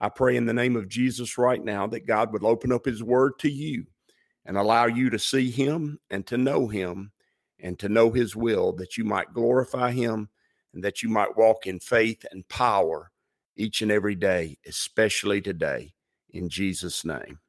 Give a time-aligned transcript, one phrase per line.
[0.00, 3.02] I pray in the name of Jesus right now that God would open up his
[3.02, 3.84] word to you
[4.46, 7.12] and allow you to see him and to know him
[7.58, 10.30] and to know his will, that you might glorify him
[10.72, 13.10] and that you might walk in faith and power
[13.56, 15.92] each and every day, especially today.
[16.30, 17.40] In Jesus' name.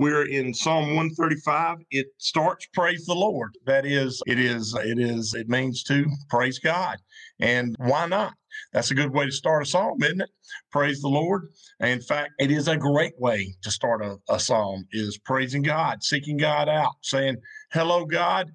[0.00, 1.78] We're in Psalm 135.
[1.92, 3.56] It starts praise the Lord.
[3.64, 6.98] That is, it is, it is, it means to praise God.
[7.38, 8.34] And why not?
[8.72, 10.30] That's a good way to start a psalm, isn't it?
[10.70, 11.48] Praise the Lord.
[11.80, 16.02] In fact, it is a great way to start a, a psalm is praising God,
[16.02, 17.36] seeking God out, saying,
[17.72, 18.52] Hello, God.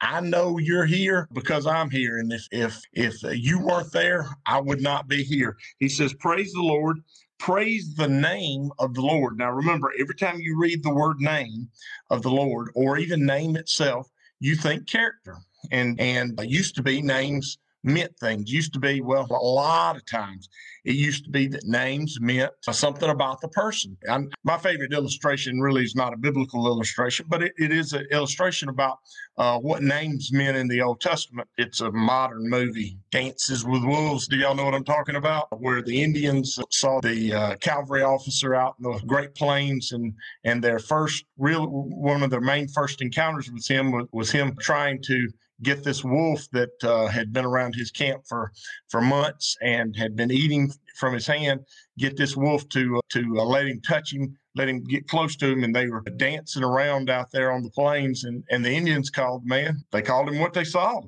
[0.00, 2.18] I know you're here because I'm here.
[2.18, 5.56] And if if if you weren't there, I would not be here.
[5.78, 6.98] He says, Praise the Lord,
[7.38, 9.38] praise the name of the Lord.
[9.38, 11.68] Now remember, every time you read the word name
[12.10, 14.08] of the Lord or even name itself,
[14.40, 15.38] you think character.
[15.72, 18.50] And and used to be names meant things.
[18.50, 20.48] Used to be, well, a lot of times
[20.84, 23.96] it used to be that names meant something about the person.
[24.08, 28.06] I'm, my favorite illustration really is not a biblical illustration, but it, it is an
[28.10, 28.98] illustration about
[29.36, 31.48] uh, what names meant in the Old Testament.
[31.56, 34.26] It's a modern movie, Dances with Wolves.
[34.26, 35.46] Do y'all know what I'm talking about?
[35.60, 40.62] Where the Indians saw the uh, cavalry officer out in the Great Plains, and and
[40.62, 45.00] their first real one of their main first encounters with him was, was him trying
[45.02, 45.28] to
[45.62, 48.52] get this wolf that uh, had been around his camp for
[48.88, 51.60] for months and had been eating from his hand
[51.98, 55.36] get this wolf to uh, to uh, let him touch him let him get close
[55.36, 58.72] to him and they were dancing around out there on the plains and and the
[58.72, 61.00] indians called man they called him what they saw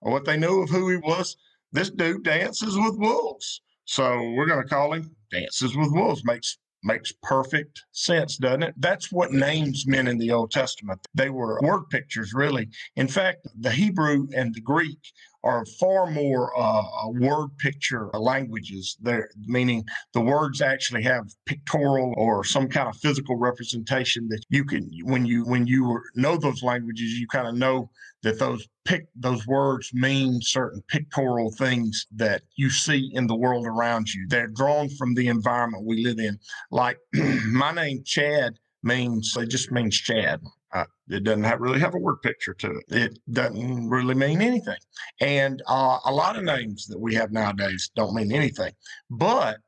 [0.00, 1.36] or what they knew of who he was.
[1.72, 3.60] This dude dances with wolves.
[3.84, 8.74] So we're going to call him dances with wolves makes Makes perfect sense, doesn't it?
[8.76, 11.00] That's what names meant in the Old Testament.
[11.14, 12.68] They were word pictures, really.
[12.94, 15.00] In fact, the Hebrew and the Greek
[15.46, 18.96] are far more uh, word picture languages.
[19.00, 24.64] There meaning the words actually have pictorial or some kind of physical representation that you
[24.64, 27.90] can when you when you know those languages you kind of know
[28.22, 33.66] that those pick those words mean certain pictorial things that you see in the world
[33.66, 34.26] around you.
[34.28, 36.38] They're drawn from the environment we live in.
[36.70, 36.98] Like
[37.46, 40.40] my name chad means it just means chad
[40.72, 42.84] uh, it doesn't have, really have a word picture to it.
[42.88, 44.78] It doesn't really mean anything.
[45.20, 48.72] And uh, a lot of names that we have nowadays don't mean anything.
[49.10, 49.58] But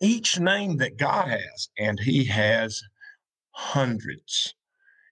[0.00, 2.80] each name that God has, and He has
[3.50, 4.54] hundreds.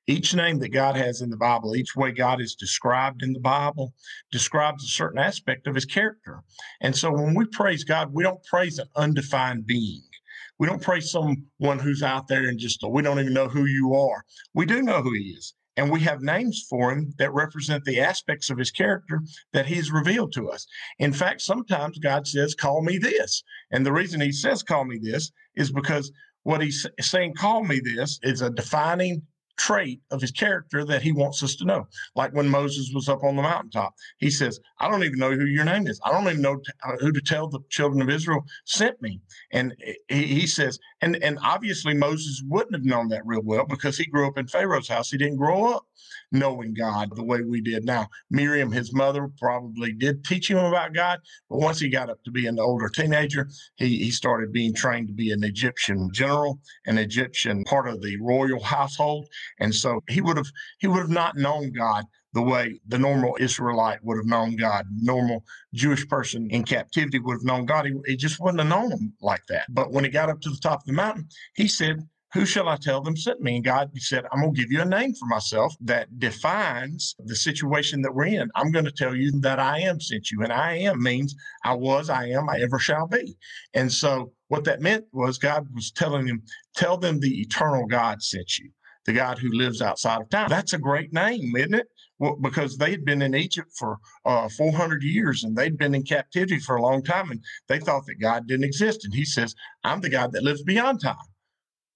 [0.09, 3.41] Each name that God has in the Bible, each way God is described in the
[3.41, 3.93] Bible,
[4.33, 6.43] describes a certain aspect of his character.
[6.81, 10.03] And so when we praise God, we don't praise an undefined being.
[10.59, 13.95] We don't praise someone who's out there and just we don't even know who you
[13.95, 14.25] are.
[14.55, 15.53] We do know who he is.
[15.77, 19.21] And we have names for him that represent the aspects of his character
[19.53, 20.67] that he's revealed to us.
[20.99, 23.45] In fact, sometimes God says, Call me this.
[23.71, 26.11] And the reason he says, Call me this is because
[26.45, 29.23] what he's saying, Call me this, is a defining
[29.59, 31.87] trait of his character that he wants us to know.
[32.15, 35.45] Like when Moses was up on the mountaintop, he says, I don't even know who
[35.45, 36.01] your name is.
[36.05, 39.21] I don't even know uh, who to tell the children of Israel sent me.
[39.53, 39.75] And
[40.09, 44.07] he, he says, and, and obviously Moses wouldn't have known that real well because he
[44.07, 45.11] grew up in Pharaoh's house.
[45.11, 45.87] He didn't grow up
[46.33, 48.09] knowing God the way we did now.
[48.31, 52.31] Miriam, his mother, probably did teach him about God, but once he got up to
[52.31, 56.99] be an older teenager, he, he started being trained to be an Egyptian general, an
[56.99, 59.29] Egyptian part of the royal household.
[59.61, 62.05] And so he would have he would have not known God
[62.35, 65.45] the way the normal Israelite would have known God, normal
[65.75, 67.87] Jewish person in captivity would have known God.
[67.87, 69.67] He, he just wouldn't have known him like that.
[69.71, 72.69] But when he got up to the top of the mountain, he said, who shall
[72.69, 73.57] I tell them sent me?
[73.57, 77.35] And God said, I'm going to give you a name for myself that defines the
[77.35, 78.51] situation that we're in.
[78.55, 80.43] I'm going to tell you that I am sent you.
[80.43, 81.35] And I am means
[81.65, 83.37] I was, I am, I ever shall be.
[83.73, 86.43] And so what that meant was God was telling him,
[86.77, 88.71] tell them the eternal God sent you,
[89.09, 90.51] the God who lives outside of time.
[90.51, 91.87] That's a great name, isn't it?
[92.19, 93.97] Well, because they had been in Egypt for
[94.27, 98.05] uh, 400 years and they'd been in captivity for a long time and they thought
[98.05, 99.07] that God didn't exist.
[99.07, 101.17] And he says, I'm the God that lives beyond time.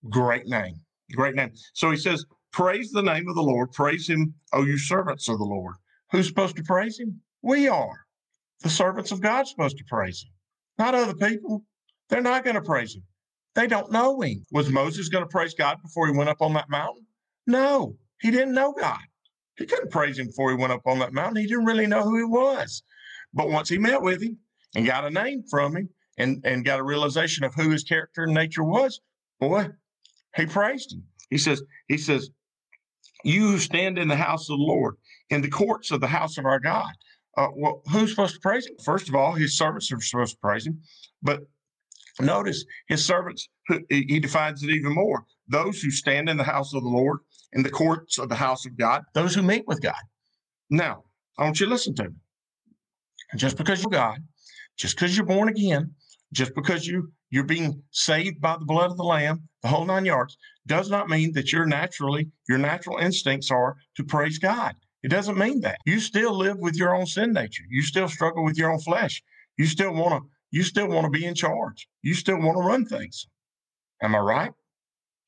[0.09, 0.81] Great name.
[1.14, 1.50] Great name.
[1.75, 3.73] So he says, Praise the name of the Lord.
[3.73, 5.75] Praise him, O you servants of the Lord.
[6.12, 7.20] Who's supposed to praise him?
[7.43, 8.06] We are.
[8.61, 10.32] The servants of God supposed to praise him,
[10.79, 11.64] not other people.
[12.09, 13.03] They're not going to praise him.
[13.54, 14.44] They don't know him.
[14.50, 17.06] Was Moses going to praise God before he went up on that mountain?
[17.46, 19.00] No, he didn't know God.
[19.58, 21.43] He couldn't praise him before he went up on that mountain.
[21.43, 22.82] He didn't really know who he was.
[23.34, 24.38] But once he met with him
[24.75, 25.88] and got a name from him
[26.19, 29.00] and, and got a realization of who his character and nature was,
[29.38, 29.69] boy,
[30.37, 31.04] he praised him.
[31.28, 32.31] He says, he says,
[33.25, 34.96] you who stand in the house of the Lord,
[35.31, 36.90] in the courts of the house of our God.
[37.37, 38.75] Uh, well, who's supposed to praise him?
[38.84, 40.81] First of all, his servants are supposed to praise him.
[41.22, 41.40] But
[42.20, 43.49] notice his servants,
[43.88, 45.25] he defines it even more.
[45.49, 47.20] Those who stand in the house of the Lord,
[47.53, 49.94] in the courts of the house of God, those who meet with God.
[50.70, 51.05] Now,
[51.38, 52.17] I want you to listen to me.
[53.37, 54.19] Just because you're God,
[54.76, 55.94] just because you're born again,
[56.32, 60.05] just because you you're being saved by the blood of the lamb, the whole nine
[60.05, 60.37] yards,
[60.67, 64.75] does not mean that you're naturally your natural instincts are to praise God.
[65.03, 65.79] It doesn't mean that.
[65.87, 67.64] You still live with your own sin nature.
[67.69, 69.23] You still struggle with your own flesh.
[69.56, 71.88] You still want to you still want to be in charge.
[72.02, 73.26] You still want to run things.
[74.02, 74.52] Am I right?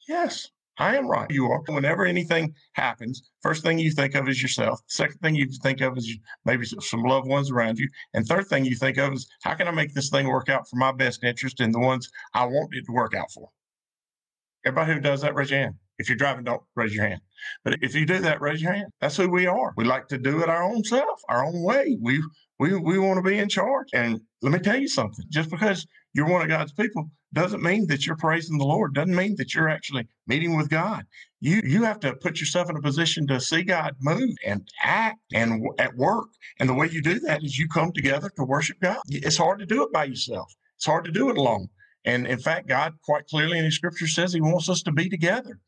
[0.06, 0.50] Yes.
[0.76, 1.30] I am right.
[1.30, 1.62] You are.
[1.68, 4.80] Whenever anything happens, first thing you think of is yourself.
[4.88, 7.88] Second thing you think of is maybe some loved ones around you.
[8.12, 10.68] And third thing you think of is how can I make this thing work out
[10.68, 13.48] for my best interest and the ones I want it to work out for?
[14.66, 15.76] Everybody who does that, raise your hand.
[15.98, 17.22] If you're driving, don't raise your hand.
[17.64, 18.92] But if you do that, raise your hand.
[19.00, 19.72] That's who we are.
[19.76, 21.98] We like to do it our own self, our own way.
[22.02, 22.22] We
[22.60, 23.88] we we want to be in charge.
[23.94, 25.24] And let me tell you something.
[25.30, 28.94] Just because you're one of God's people doesn't mean that you're praising the Lord.
[28.94, 31.04] Doesn't mean that you're actually meeting with God.
[31.40, 35.20] You you have to put yourself in a position to see God move and act
[35.34, 36.28] and w- at work.
[36.60, 38.98] And the way you do that is you come together to worship God.
[39.08, 40.52] It's hard to do it by yourself.
[40.76, 41.68] It's hard to do it alone.
[42.04, 45.08] And in fact, God quite clearly in His Scripture says He wants us to be
[45.08, 45.58] together.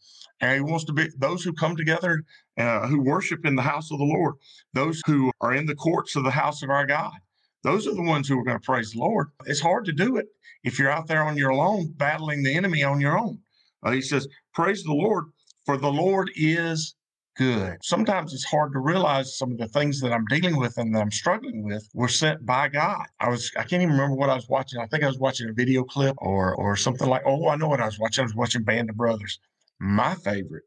[0.41, 2.23] And he wants to be those who come together,
[2.59, 4.35] uh, who worship in the house of the Lord,
[4.75, 7.15] those who are in the courts of the house of our God.
[7.63, 9.29] Those are the ones who are going to praise the Lord.
[9.47, 10.27] It's hard to do it
[10.63, 13.41] if you're out there on your own, battling the enemy on your own.
[13.83, 15.25] Uh, he says, Praise the Lord,
[15.65, 16.96] for the Lord is
[17.37, 17.79] good.
[17.83, 21.01] Sometimes it's hard to realize some of the things that I'm dealing with and that
[21.01, 23.07] I'm struggling with were sent by God.
[23.21, 24.81] I was I can't even remember what I was watching.
[24.81, 27.69] I think I was watching a video clip or or something like oh I know
[27.69, 28.23] what I was watching.
[28.23, 29.39] I was watching Band of Brothers.
[29.79, 30.65] My favorite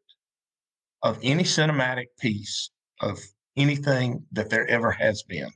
[1.02, 2.70] of any cinematic piece
[3.02, 3.20] of
[3.56, 5.50] anything that there ever has been.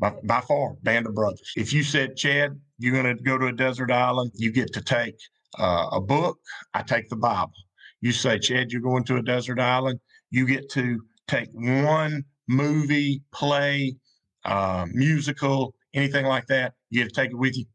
[0.00, 1.52] By, by far, Band of Brothers.
[1.56, 4.80] If you said, Chad, you're going to go to a desert island, you get to
[4.80, 5.16] take
[5.58, 6.38] uh, a book,
[6.72, 7.52] I take the Bible.
[8.00, 9.98] You say, Chad, you're going to a desert island,
[10.30, 13.96] you get to take one movie, play,
[14.44, 16.74] uh, musical, anything like that.
[16.90, 17.66] You get to take it with you.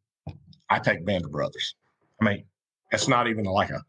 [0.70, 1.76] I take Band of Brothers.
[2.22, 2.46] I mean,
[2.94, 3.82] that's not even like a,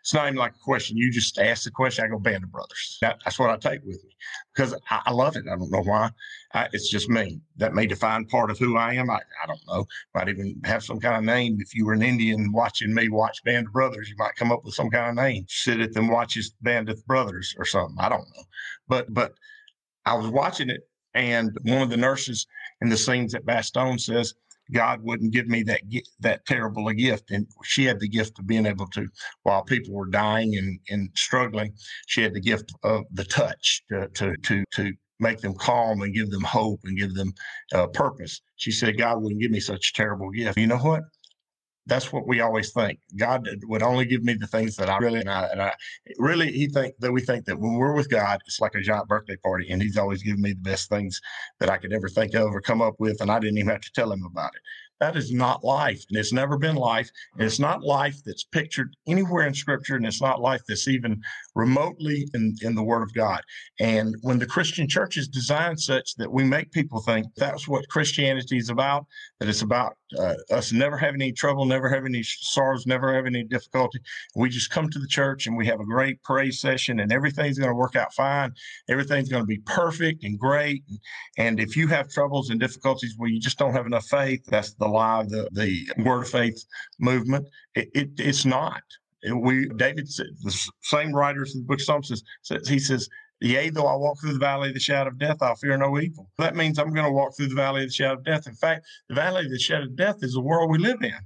[0.00, 0.96] it's not even like a question.
[0.96, 2.04] You just ask the question.
[2.04, 2.98] I go Band of Brothers.
[3.00, 4.10] That, that's what I take with me
[4.54, 5.42] because I, I love it.
[5.50, 6.10] I don't know why.
[6.52, 7.40] I, it's just me.
[7.56, 9.10] That may define part of who I am.
[9.10, 9.86] I, I don't know.
[10.14, 11.58] Might even have some kind of name.
[11.58, 14.64] If you were an Indian watching me watch Band of Brothers, you might come up
[14.64, 15.46] with some kind of name.
[15.48, 17.96] Sit at them watches Band of Brothers or something.
[17.98, 18.44] I don't know.
[18.86, 19.34] But but
[20.06, 22.46] I was watching it, and one of the nurses
[22.80, 24.34] in the scenes at Bastogne says,
[24.72, 25.82] God wouldn't give me that
[26.20, 27.30] that terrible a gift.
[27.30, 29.08] And she had the gift of being able to,
[29.42, 31.74] while people were dying and, and struggling,
[32.06, 36.14] she had the gift of the touch to to to, to make them calm and
[36.14, 37.32] give them hope and give them
[37.72, 38.40] uh, purpose.
[38.56, 40.58] She said, God wouldn't give me such a terrible gift.
[40.58, 41.02] You know what?
[41.86, 42.98] That's what we always think.
[43.16, 45.72] God would only give me the things that I really and I, and I
[46.18, 49.08] really he think that we think that when we're with God, it's like a giant
[49.08, 51.20] birthday party, and He's always giving me the best things
[51.60, 53.82] that I could ever think of or come up with, and I didn't even have
[53.82, 54.62] to tell Him about it.
[55.00, 57.10] That is not life, and it's never been life.
[57.34, 61.20] And it's not life that's pictured anywhere in Scripture, and it's not life that's even
[61.54, 63.40] remotely in, in the Word of God.
[63.80, 67.88] And when the Christian church is designed such that we make people think that's what
[67.88, 69.06] Christianity is about,
[69.40, 73.34] that it's about uh, us never having any trouble, never having any sorrows, never having
[73.34, 73.98] any difficulty.
[74.34, 77.58] We just come to the church and we have a great praise session, and everything's
[77.58, 78.52] going to work out fine.
[78.88, 80.82] Everything's going to be perfect and great.
[80.88, 80.98] And,
[81.38, 84.74] and if you have troubles and difficulties where you just don't have enough faith, that's
[84.74, 86.64] the lie of the, the word of faith
[86.98, 87.46] movement.
[87.74, 88.82] It, it, it's not.
[89.32, 93.08] We David said the same writers in the book of Psalms says, says he says,
[93.40, 95.98] Yea, though I walk through the valley of the shadow of death, I'll fear no
[95.98, 96.30] evil.
[96.38, 98.46] That means I'm going to walk through the valley of the shadow of death.
[98.46, 101.18] In fact, the valley of the shadow of death is the world we live in.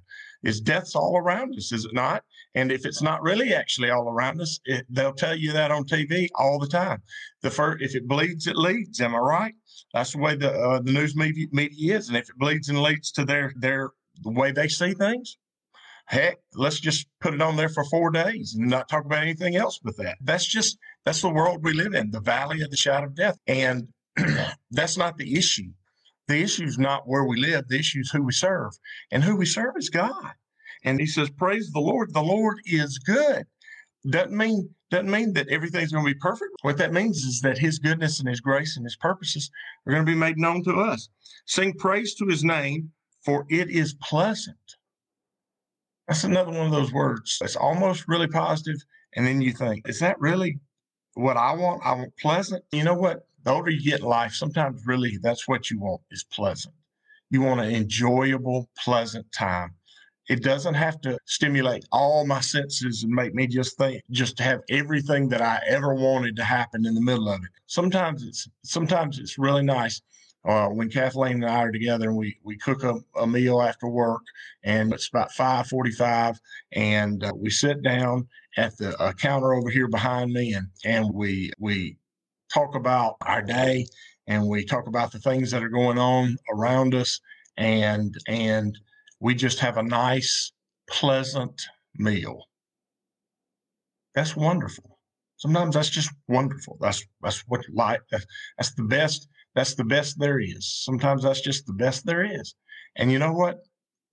[0.44, 2.22] Is death's all around us, is it not?
[2.54, 5.84] And if it's not really actually all around us, it, they'll tell you that on
[5.84, 7.02] TV all the time.
[7.42, 9.00] The first, if it bleeds, it leads.
[9.00, 9.54] Am I right?
[9.92, 12.08] That's the way the uh, the news media, media is.
[12.08, 13.90] And if it bleeds and leads to their their
[14.22, 15.38] the way they see things,
[16.08, 19.56] heck, let's just put it on there for four days and not talk about anything
[19.56, 20.16] else but that.
[20.22, 23.38] That's just that's the world we live in, the valley of the shadow of death.
[23.46, 23.88] And
[24.70, 25.70] that's not the issue.
[26.26, 27.68] The issue is not where we live.
[27.68, 28.72] The issue is who we serve.
[29.10, 30.32] And who we serve is God.
[30.82, 32.12] And he says, Praise the Lord.
[32.14, 33.46] The Lord is good.
[34.08, 36.50] Doesn't mean doesn't mean that everything's going to be perfect.
[36.62, 39.50] What that means is that his goodness and his grace and his purposes
[39.86, 41.10] are going to be made known to us.
[41.46, 42.90] Sing praise to his name,
[43.22, 44.77] for it is pleasant.
[46.08, 48.82] That's another one of those words that's almost really positive,
[49.14, 50.58] And then you think, is that really
[51.14, 51.82] what I want?
[51.84, 52.64] I want pleasant.
[52.72, 53.26] You know what?
[53.44, 56.74] The older you get in life, sometimes really that's what you want is pleasant.
[57.30, 59.74] You want an enjoyable, pleasant time.
[60.28, 64.60] It doesn't have to stimulate all my senses and make me just think, just have
[64.68, 67.50] everything that I ever wanted to happen in the middle of it.
[67.66, 70.02] Sometimes it's, sometimes it's really nice
[70.44, 73.88] uh, when Kathleen and I are together and we we cook a, a meal after
[73.88, 74.22] work
[74.64, 76.38] and it's about 5:45
[76.72, 81.12] and uh, we sit down at the uh, counter over here behind me and and
[81.12, 81.96] we we
[82.52, 83.86] talk about our day
[84.26, 87.20] and we talk about the things that are going on around us
[87.56, 88.78] and and
[89.20, 90.52] we just have a nice,
[90.88, 91.60] pleasant
[91.96, 92.44] meal.
[94.14, 94.98] That's wonderful.
[95.36, 96.78] Sometimes that's just wonderful.
[96.80, 98.00] That's that's what life.
[98.10, 98.26] That's,
[98.56, 99.28] that's the best.
[99.58, 100.72] That's the best there is.
[100.84, 102.54] Sometimes that's just the best there is.
[102.94, 103.58] And you know what?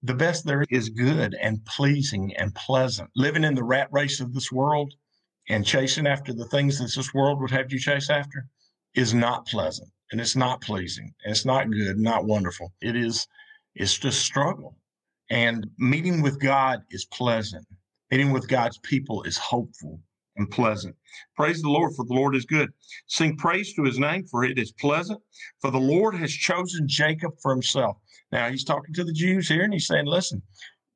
[0.01, 3.11] The best there is good and pleasing and pleasant.
[3.15, 4.91] Living in the rat race of this world
[5.47, 8.47] and chasing after the things that this world would have you chase after
[8.95, 12.73] is not pleasant and it's not pleasing and it's not good, not wonderful.
[12.81, 13.27] It is.
[13.75, 14.75] It's just struggle.
[15.29, 17.67] And meeting with God is pleasant.
[18.09, 20.01] Meeting with God's people is hopeful
[20.37, 20.95] and pleasant.
[21.35, 22.69] Praise the Lord, for the Lord is good.
[23.07, 25.19] Sing praise to his name, for it is pleasant.
[25.61, 27.97] For the Lord has chosen Jacob for himself.
[28.31, 30.41] Now he's talking to the Jews here and he's saying, listen,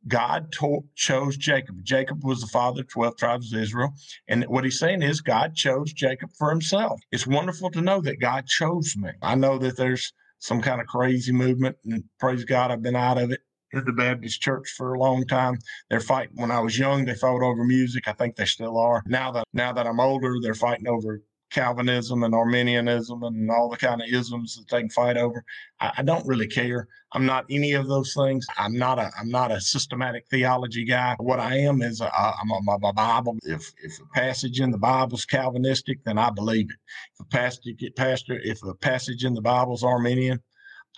[0.08, 1.78] God to- chose Jacob.
[1.84, 3.94] Jacob was the father of 12 tribes of Israel.
[4.28, 7.00] And what he's saying is God chose Jacob for himself.
[7.12, 9.12] It's wonderful to know that God chose me.
[9.22, 13.18] I know that there's some kind of crazy movement, and praise God, I've been out
[13.18, 13.42] of it
[13.74, 15.60] in the Baptist church for a long time.
[15.90, 16.36] They're fighting.
[16.36, 18.08] When I was young, they fought over music.
[18.08, 19.04] I think they still are.
[19.06, 23.78] Now that now that I'm older, they're fighting over Calvinism and Arminianism and all the
[23.78, 25.44] kind of isms that they can fight over.
[25.80, 26.88] I, I, don't really care.
[27.14, 28.46] I'm not any of those things.
[28.58, 31.16] I'm not a I'm not a systematic theology guy.
[31.20, 33.38] What I am is a, I'm a, a Bible.
[33.44, 36.78] If if a passage in the Bible is Calvinistic, then I believe it.
[37.16, 40.40] If a passage pastor if a passage in the Bible is Arminian,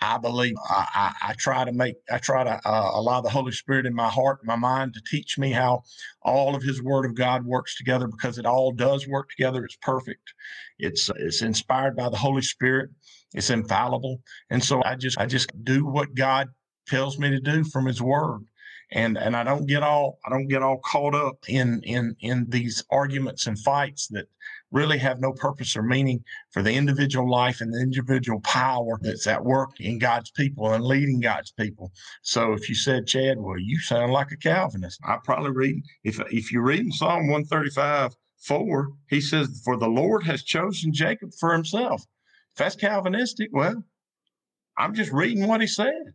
[0.00, 3.52] I believe I, I, I, try to make, I try to uh, allow the Holy
[3.52, 5.82] Spirit in my heart, my mind to teach me how
[6.22, 9.64] all of His Word of God works together because it all does work together.
[9.64, 10.34] It's perfect.
[10.78, 12.90] It's it's inspired by the Holy Spirit.
[13.34, 14.20] It's infallible,
[14.50, 16.48] and so I just I just do what God
[16.88, 18.40] tells me to do from His Word
[18.92, 22.46] and and I don't get all I don't get all caught up in in in
[22.48, 24.26] these arguments and fights that
[24.72, 29.26] really have no purpose or meaning for the individual life and the individual power that's
[29.26, 31.92] at work in God's people and leading God's people.
[32.22, 36.18] So if you said, Chad, well, you sound like a Calvinist, I probably read if
[36.30, 41.30] if you read in Psalm 135, 4, he says, For the Lord has chosen Jacob
[41.38, 42.02] for himself.
[42.52, 43.84] If that's Calvinistic, well,
[44.76, 46.14] I'm just reading what he said.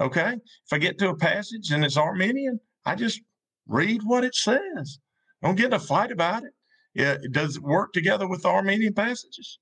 [0.00, 0.34] Okay.
[0.34, 3.20] If I get to a passage and it's Arminian, I just
[3.66, 4.98] read what it says.
[5.42, 6.52] Don't get in a fight about it.
[6.94, 9.58] It does work together with Arminian passages?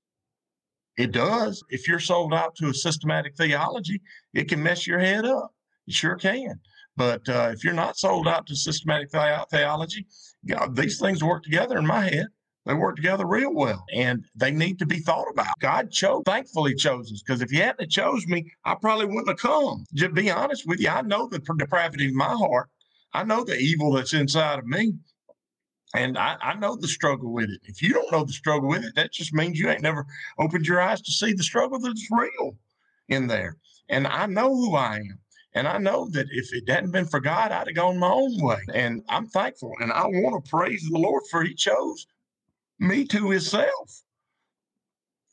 [0.97, 1.63] It does.
[1.69, 4.01] If you're sold out to a systematic theology,
[4.33, 5.51] it can mess your head up.
[5.85, 6.59] It sure can.
[6.95, 10.07] But uh, if you're not sold out to systematic the- theology,
[10.55, 12.27] know, these things work together in my head.
[12.65, 15.57] They work together real well, and they need to be thought about.
[15.61, 19.37] God chose, thankfully chose us, because if He hadn't chose me, I probably wouldn't have
[19.37, 19.85] come.
[19.93, 22.69] Just be honest with you, I know the depravity of my heart.
[23.13, 24.93] I know the evil that's inside of me.
[25.95, 27.61] And I, I, know the struggle with it.
[27.63, 30.05] If you don't know the struggle with it, that just means you ain't never
[30.37, 32.57] opened your eyes to see the struggle that's real
[33.07, 33.57] in there.
[33.89, 35.19] And I know who I am.
[35.53, 38.39] And I know that if it hadn't been for God, I'd have gone my own
[38.41, 38.59] way.
[38.73, 39.73] And I'm thankful.
[39.79, 42.05] And I want to praise the Lord for He chose
[42.79, 44.03] me to Himself.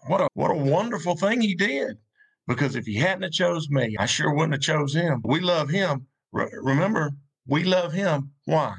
[0.06, 1.98] What a what a wonderful thing He did.
[2.46, 5.20] Because if He hadn't have chose me, I sure wouldn't have chose Him.
[5.24, 6.06] We love Him.
[6.32, 7.10] Re- remember,
[7.46, 8.30] we love Him.
[8.44, 8.76] Why?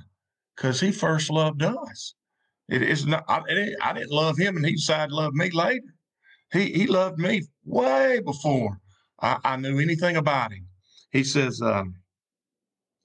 [0.56, 2.16] Because he first loved us.
[2.68, 3.26] It is not.
[3.28, 5.94] I, it, I, didn't love him, and he decided to love me later.
[6.52, 8.80] He he loved me way before
[9.22, 10.68] I, I knew anything about him.
[11.12, 11.62] He says.
[11.62, 11.96] Um,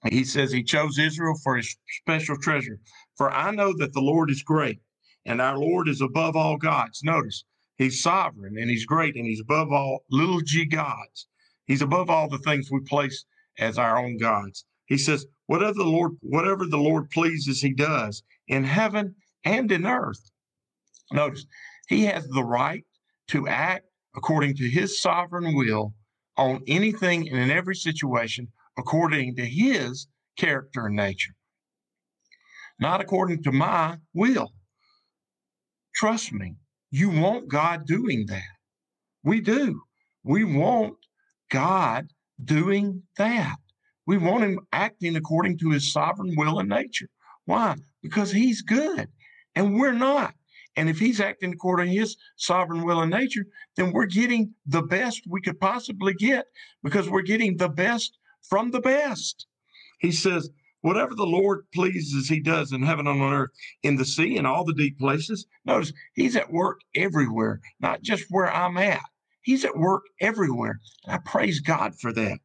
[0.09, 2.79] he says he chose Israel for his special treasure.
[3.17, 4.79] For I know that the Lord is great,
[5.25, 7.03] and our Lord is above all gods.
[7.03, 7.43] Notice
[7.77, 11.27] he's sovereign and he's great, and he's above all little g gods.
[11.65, 13.25] He's above all the things we place
[13.59, 14.65] as our own gods.
[14.91, 19.85] He says, whatever the Lord, whatever the Lord pleases, he does in heaven and in
[19.85, 20.19] earth.
[21.13, 21.45] Notice,
[21.87, 22.83] he has the right
[23.29, 23.85] to act
[24.17, 25.93] according to his sovereign will
[26.35, 31.35] on anything and in every situation according to his character and nature.
[32.77, 34.51] Not according to my will.
[35.95, 36.55] Trust me,
[36.89, 38.57] you want God doing that.
[39.23, 39.83] We do.
[40.25, 40.95] We want
[41.49, 42.09] God
[42.43, 43.55] doing that.
[44.11, 47.07] We want Him acting according to His sovereign will and nature.
[47.45, 47.77] Why?
[48.01, 49.07] Because He's good
[49.55, 50.33] and we're not.
[50.75, 53.45] And if He's acting according to His sovereign will and nature,
[53.77, 56.47] then we're getting the best we could possibly get
[56.83, 59.47] because we're getting the best from the best.
[60.01, 60.49] He says,
[60.81, 63.51] Whatever the Lord pleases, he does in heaven and on earth,
[63.81, 65.45] in the sea and all the deep places.
[65.63, 69.05] Notice he's at work everywhere, not just where I'm at.
[69.41, 70.81] He's at work everywhere.
[71.05, 72.39] And I praise God for that.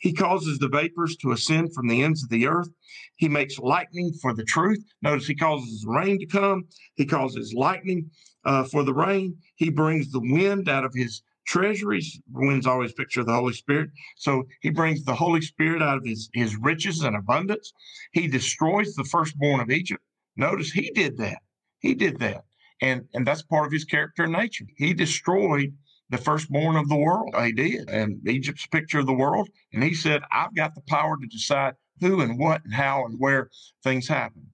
[0.00, 2.70] He causes the vapors to ascend from the ends of the earth.
[3.16, 4.82] He makes lightning for the truth.
[5.02, 6.64] Notice he causes rain to come.
[6.94, 8.10] He causes lightning
[8.44, 9.36] uh, for the rain.
[9.56, 12.18] He brings the wind out of his treasuries.
[12.32, 13.90] Wind's always picture of the Holy Spirit.
[14.16, 17.72] So he brings the Holy Spirit out of his, his riches and abundance.
[18.12, 20.02] He destroys the firstborn of Egypt.
[20.36, 21.42] Notice he did that.
[21.80, 22.44] He did that.
[22.80, 24.64] And, and that's part of his character and nature.
[24.76, 25.74] He destroyed
[26.10, 27.34] the firstborn of the world.
[27.42, 27.88] He did.
[27.88, 29.48] And Egypt's picture of the world.
[29.72, 33.18] And he said, I've got the power to decide who and what and how and
[33.18, 33.50] where
[33.82, 34.46] things happen.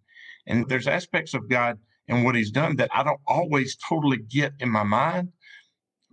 [0.46, 4.52] And there's aspects of God and what he's done that I don't always totally get
[4.60, 5.30] in my mind,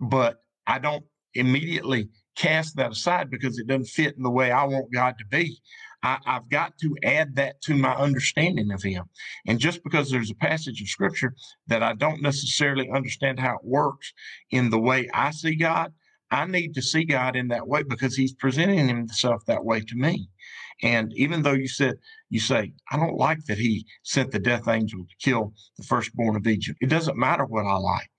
[0.00, 4.64] but I don't immediately cast that aside because it doesn't fit in the way I
[4.64, 5.60] want God to be.
[6.04, 9.04] I, have got to add that to my understanding of Him.
[9.46, 11.34] And just because there's a passage of Scripture
[11.66, 14.12] that I don't necessarily understand how it works
[14.50, 15.94] in the way I see God,
[16.30, 19.96] I need to see God in that way because He's presenting Himself that way to
[19.96, 20.28] me.
[20.82, 21.94] And even though you said,
[22.28, 26.36] you say, I don't like that He sent the death angel to kill the firstborn
[26.36, 26.78] of Egypt.
[26.82, 28.10] It doesn't matter what I like.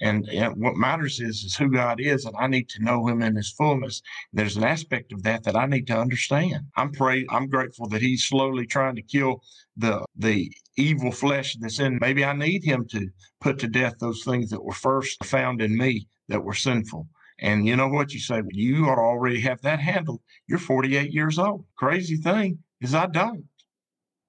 [0.00, 3.22] And, and, what matters is is who God is, and I need to know Him
[3.22, 4.02] in His fullness.
[4.32, 6.66] There's an aspect of that that I need to understand.
[6.76, 9.42] I'm pray I'm grateful that He's slowly trying to kill
[9.76, 11.98] the the evil flesh that's in.
[12.00, 13.08] Maybe I need Him to
[13.40, 17.08] put to death those things that were first found in me that were sinful.
[17.38, 18.42] And you know what you say?
[18.50, 20.22] You already have that handled.
[20.48, 21.66] You're 48 years old.
[21.76, 23.44] Crazy thing is I don't,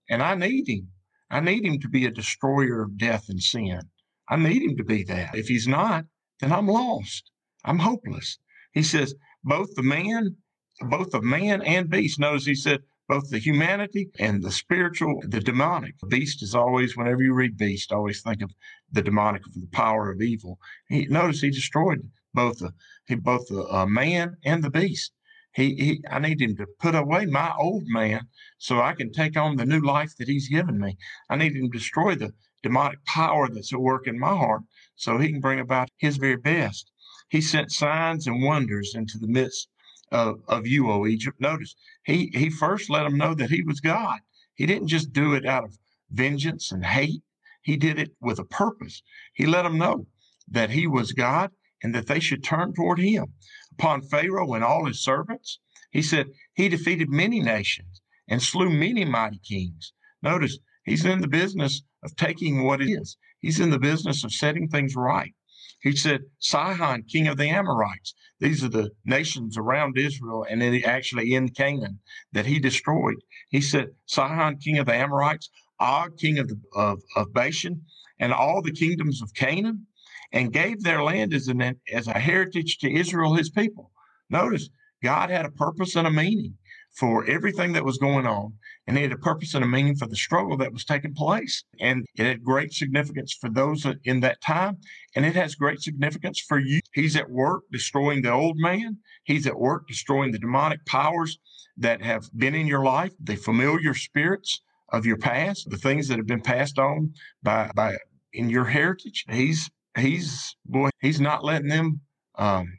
[0.09, 0.89] and I need Him.
[1.31, 3.81] I need Him to be a destroyer of death and sin.
[4.29, 5.35] I need him to be that.
[5.35, 6.05] If he's not,
[6.39, 7.31] then I'm lost.
[7.63, 8.38] I'm hopeless.
[8.73, 10.35] He says, both the man,
[10.81, 12.19] both the man and beast.
[12.19, 15.93] Notice he said, both the humanity and the spiritual, the demonic.
[16.09, 18.51] Beast is always, whenever you read beast, always think of
[18.91, 20.59] the demonic, of the power of evil.
[20.89, 22.73] He notice he destroyed both the
[23.07, 25.11] he, both the uh, man and the beast.
[25.55, 29.37] He, he, I need him to put away my old man so I can take
[29.37, 30.97] on the new life that he's given me.
[31.29, 34.63] I need him to destroy the demonic power that's at work in my heart
[34.97, 36.91] so he can bring about his very best.
[37.29, 39.69] He sent signs and wonders into the midst
[40.11, 41.39] of, of you, O Egypt.
[41.39, 44.19] Notice, he, he first let them know that he was God.
[44.55, 45.77] He didn't just do it out of
[46.11, 47.23] vengeance and hate.
[47.61, 49.01] He did it with a purpose.
[49.33, 50.07] He let them know
[50.49, 51.51] that he was God
[51.85, 53.27] and that they should turn toward him.
[53.73, 55.59] Upon Pharaoh and all his servants,
[55.91, 59.93] he said, He defeated many nations and slew many mighty kings.
[60.23, 63.17] Notice, He's in the business of taking what it is.
[63.39, 65.35] He's in the business of setting things right.
[65.79, 68.15] He said, Sihon, king of the Amorites.
[68.39, 71.99] These are the nations around Israel and actually in Canaan
[72.31, 73.17] that he destroyed.
[73.49, 77.83] He said, Sihon, king of the Amorites, Og, king of, the, of, of Bashan,
[78.19, 79.85] and all the kingdoms of Canaan,
[80.31, 83.91] and gave their land as, an, as a heritage to Israel, his people.
[84.29, 84.69] Notice,
[85.03, 86.55] God had a purpose and a meaning
[86.97, 88.53] for everything that was going on,
[88.88, 91.63] and he had a purpose and a meaning for the struggle that was taking place.
[91.79, 94.77] And it had great significance for those in that time,
[95.15, 96.79] and it has great significance for you.
[96.93, 101.38] He's at work destroying the old man, he's at work destroying the demonic powers
[101.77, 106.17] that have been in your life, the familiar spirits of your past, the things that
[106.17, 107.97] have been passed on by, by
[108.31, 109.25] in your heritage.
[109.29, 112.01] He's he's boy, he's not letting them
[112.36, 112.77] um,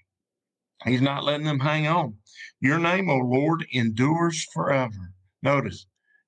[0.85, 2.17] he's not letting them hang on.
[2.61, 5.13] Your name, O Lord, endures forever.
[5.43, 5.87] Notice,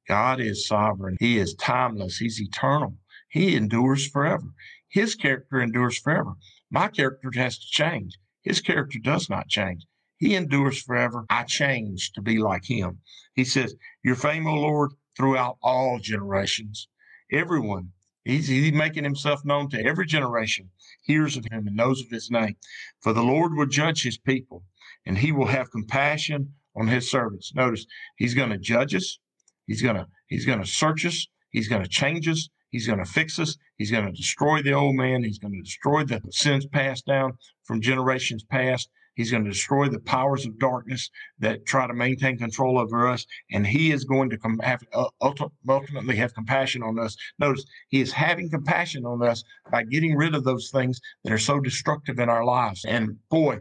[0.09, 1.17] God is sovereign.
[1.21, 2.19] He is timeless.
[2.19, 2.97] He's eternal.
[3.29, 4.55] He endures forever.
[4.89, 6.33] His character endures forever.
[6.71, 8.19] My character has to change.
[8.43, 9.85] His character does not change.
[10.17, 11.27] He endures forever.
[11.29, 13.01] I change to be like him.
[13.35, 16.89] He says, Your fame, O Lord, throughout all generations.
[17.31, 17.93] Everyone,
[18.29, 20.71] he's, he's making himself known to every generation,
[21.03, 22.57] hears of him and knows of his name.
[23.01, 24.65] For the Lord will judge his people
[25.07, 27.53] and he will have compassion on his servants.
[27.55, 27.87] Notice
[28.17, 29.19] he's going to judge us.
[29.67, 31.27] He's going to, he's going to search us.
[31.51, 32.49] He's going to change us.
[32.71, 33.57] He's going to fix us.
[33.77, 35.25] He's going to destroy the old man.
[35.25, 38.91] He's going to destroy the sins passed down from generations past.
[39.19, 43.27] He's going to destroy the powers of darkness that try to maintain control over us.
[43.51, 47.17] And he is going to have, uh, ultimately have compassion on us.
[47.41, 51.39] Notice he is having compassion on us by getting rid of those things that are
[51.39, 52.85] so destructive in our lives.
[52.85, 53.59] And boy,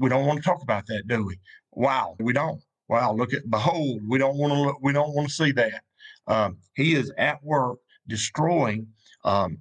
[0.00, 1.38] we don't want to talk about that, do we?
[1.70, 2.60] Wow, we don't.
[2.88, 5.84] Wow, look at behold, we don't want to look, we don't want to see that.
[6.26, 8.88] Um, he is at work destroying
[9.24, 9.58] um,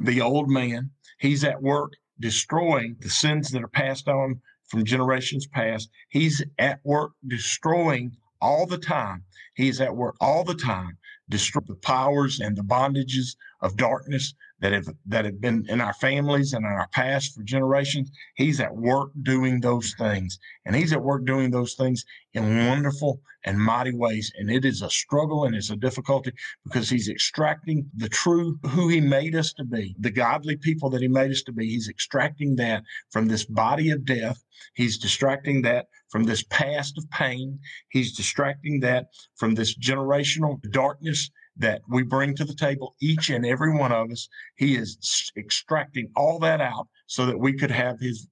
[0.00, 0.90] the old man.
[1.20, 5.90] He's at work destroying the sins that are passed on from generations past.
[6.08, 9.24] He's at work destroying all the time.
[9.54, 10.96] He's at work all the time,
[11.28, 15.94] destroying the powers and the bondages of darkness that have that have been in our
[15.94, 18.10] families and in our past for generations.
[18.34, 23.20] He's at work doing those things, and he's at work doing those things in wonderful
[23.44, 24.32] and mighty ways.
[24.36, 26.32] And it is a struggle and it's a difficulty
[26.64, 31.02] because he's extracting the true who he made us to be, the godly people that
[31.02, 31.68] he made us to be.
[31.68, 34.44] He's extracting that from this body of death.
[34.74, 37.58] He's distracting that from this past of pain.
[37.90, 43.44] He's distracting that from this generational darkness that we bring to the table, each and
[43.44, 44.28] every one of us.
[44.56, 48.26] He is extracting all that out so that we could have his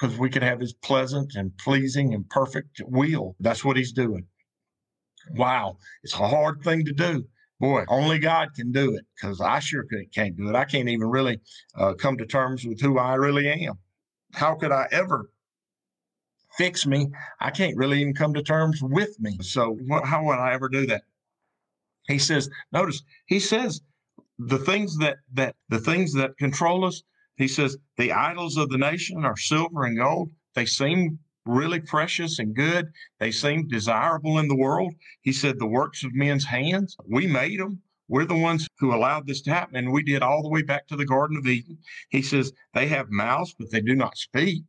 [0.00, 3.36] because we could have his pleasant and pleasing and perfect will.
[3.38, 4.26] That's what he's doing.
[5.34, 7.26] Wow, it's a hard thing to do.
[7.60, 10.54] Boy, only God can do it because I sure can't do it.
[10.54, 11.40] I can't even really
[11.74, 13.74] uh, come to terms with who I really am.
[14.32, 15.30] How could I ever
[16.56, 17.08] fix me?
[17.38, 19.36] I can't really even come to terms with me.
[19.42, 21.02] So, what, how would I ever do that?
[22.10, 23.80] He says, notice, he says
[24.38, 27.02] the things that that the things that control us,
[27.36, 30.30] he says, the idols of the nation are silver and gold.
[30.54, 32.86] They seem really precious and good.
[33.18, 34.92] They seem desirable in the world.
[35.22, 37.80] He said, the works of men's hands, we made them.
[38.08, 39.76] We're the ones who allowed this to happen.
[39.76, 41.78] And we did all the way back to the Garden of Eden.
[42.10, 44.64] He says, they have mouths, but they do not speak.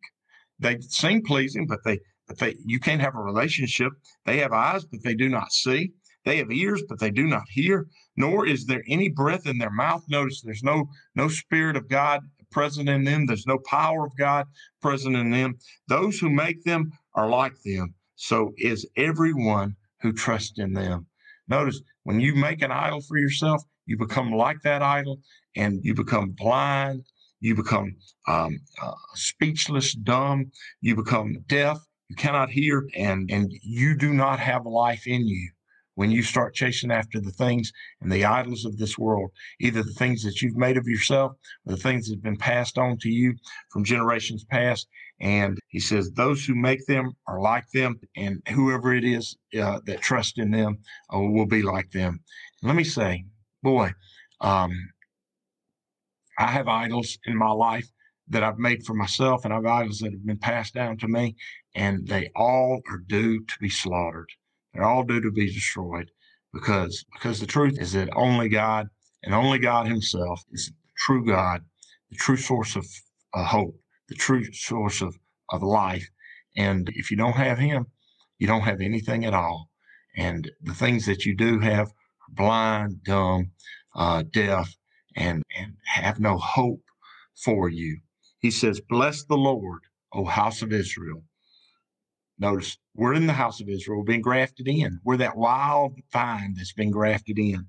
[0.60, 3.92] They seem pleasing, but they, but they, you can't have a relationship.
[4.26, 5.92] They have eyes, but they do not see.
[6.24, 9.72] They have ears, but they do not hear, nor is there any breath in their
[9.72, 10.04] mouth.
[10.08, 13.26] Notice there's no no spirit of God present in them.
[13.26, 14.46] There's no power of God
[14.82, 15.58] present in them.
[15.88, 17.96] Those who make them are like them.
[18.16, 21.08] So is everyone who trusts in them.
[21.48, 25.22] Notice when you make an idol for yourself, you become like that idol
[25.56, 27.04] and you become blind.
[27.40, 27.96] You become
[28.28, 30.52] um, uh, speechless, dumb.
[30.82, 31.80] You become deaf.
[32.10, 35.50] You cannot hear, and and you do not have life in you
[35.96, 39.92] when you start chasing after the things and the idols of this world, either the
[39.92, 41.34] things that you've made of yourself
[41.66, 43.34] or the things that have been passed on to you
[43.72, 44.88] from generations past.
[45.20, 49.80] And he says, those who make them are like them, and whoever it is uh,
[49.86, 50.80] that trusts in them
[51.14, 52.22] uh, will be like them.
[52.64, 53.26] Let me say,
[53.62, 53.92] boy,
[54.40, 54.72] um,
[56.40, 57.88] I have idols in my life
[58.30, 61.08] that I've made for myself, and I have idols that have been passed down to
[61.08, 61.36] me,
[61.76, 64.30] and they all are due to be slaughtered.
[64.74, 66.12] They're all due to be destroyed
[66.54, 68.90] because because the truth is that only God
[69.24, 71.64] and only God Himself is the true God,
[72.10, 72.86] the true source of
[73.34, 75.18] uh, hope, the true source of,
[75.50, 76.10] of life.
[76.56, 77.88] And if you don't have Him,
[78.40, 79.70] you don't have anything at all.
[80.16, 83.52] And the things that you do have are blind, dumb,
[83.96, 84.76] uh, deaf,
[85.16, 86.84] and, and have no hope
[87.36, 88.00] for you.
[88.40, 89.82] He says, Bless the Lord,
[90.14, 91.24] O house of Israel.
[92.42, 95.00] Notice we're in the house of Israel, being grafted in.
[95.06, 97.68] We're that wild vine that's been grafted in.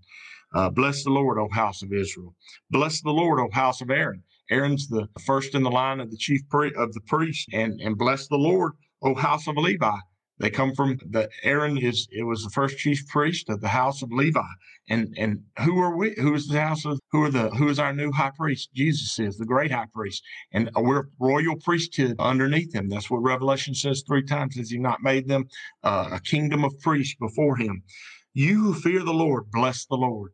[0.55, 2.35] Uh, bless the Lord, O house of Israel.
[2.71, 4.23] Bless the Lord, O house of Aaron.
[4.51, 7.99] Aaron's the first in the line of the chief pri- of the priest, and and
[7.99, 9.99] bless the Lord, O house of Levi.
[10.39, 14.03] They come from the Aaron is it was the first chief priest of the house
[14.03, 14.41] of Levi.
[14.89, 16.15] And and who are we?
[16.17, 18.71] Who is the house of who are the who is our new high priest?
[18.75, 20.23] Jesus is the great high priest.
[20.53, 22.89] And we're royal priesthood underneath him.
[22.89, 24.57] That's what Revelation says three times.
[24.57, 25.45] Has he not made them
[25.85, 27.83] uh, a kingdom of priests before him?
[28.35, 30.33] You who fear the Lord, bless the Lord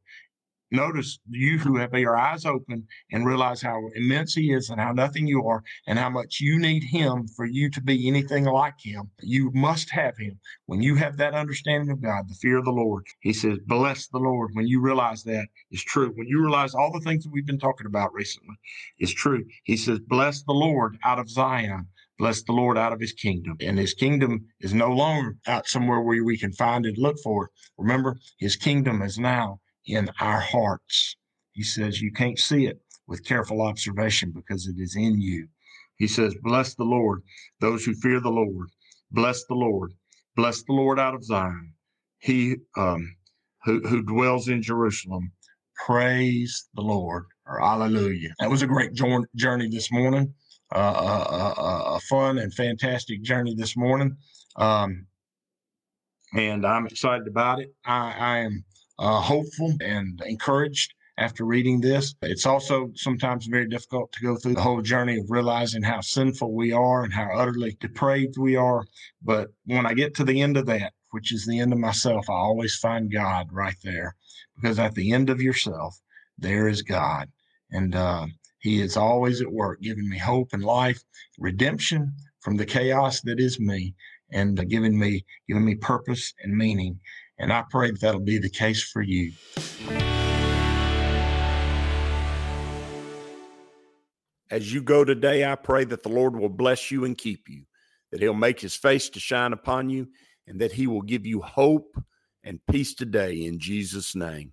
[0.70, 4.92] notice you who have your eyes open and realize how immense he is and how
[4.92, 8.80] nothing you are and how much you need him for you to be anything like
[8.80, 9.10] him.
[9.20, 10.38] You must have him.
[10.66, 14.08] When you have that understanding of God, the fear of the Lord, he says, bless
[14.08, 14.50] the Lord.
[14.52, 17.58] When you realize that is true, when you realize all the things that we've been
[17.58, 18.56] talking about recently
[18.98, 21.86] is true, he says, bless the Lord out of Zion.
[22.18, 23.56] Bless the Lord out of his kingdom.
[23.60, 27.50] And his kingdom is no longer out somewhere where we can find it, look for.
[27.76, 31.16] Remember, his kingdom is now in our hearts.
[31.52, 35.48] He says you can't see it with careful observation because it is in you.
[35.96, 37.22] He says, Bless the Lord,
[37.60, 38.68] those who fear the Lord.
[39.10, 39.92] Bless the Lord.
[40.36, 41.72] Bless the Lord out of Zion.
[42.18, 43.16] He um,
[43.64, 45.32] who, who dwells in Jerusalem.
[45.86, 48.30] Praise the Lord or hallelujah.
[48.40, 50.32] That was a great journey this morning.
[50.72, 54.16] a, a, a, fun and fantastic journey this morning.
[54.56, 55.06] Um,
[56.34, 57.72] and I'm excited about it.
[57.86, 58.64] I, I am
[58.98, 62.14] uh, hopeful and encouraged after reading this.
[62.22, 66.54] It's also sometimes very difficult to go through the whole journey of realizing how sinful
[66.54, 68.84] we are and how utterly depraved we are.
[69.22, 72.30] But when I get to the end of that, which is the end of myself,
[72.30, 74.14] I always find God right there
[74.56, 76.00] because at the end of yourself,
[76.38, 77.28] there is God.
[77.70, 78.26] And uh,
[78.60, 81.02] He is always at work, giving me hope and life,
[81.38, 83.94] redemption from the chaos that is me,
[84.30, 87.00] and uh, giving me giving me purpose and meaning.
[87.38, 89.32] And I pray that that'll be the case for you.
[94.50, 97.64] As you go today, I pray that the Lord will bless you and keep you,
[98.10, 100.08] that He'll make His face to shine upon you,
[100.46, 102.02] and that He will give you hope
[102.42, 104.52] and peace today in Jesus' name.